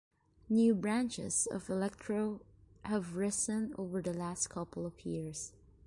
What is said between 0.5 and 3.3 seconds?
branches of electro have